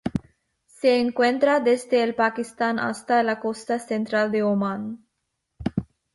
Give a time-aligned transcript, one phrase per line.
[0.79, 5.05] Se encuentra desde el Pakistán hasta la costa central de Omán.